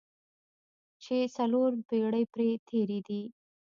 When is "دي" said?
3.07-3.21